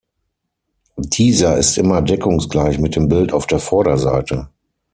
[0.97, 4.49] Dieser ist immer deckungsgleich mit dem Bild auf der Vorderseite.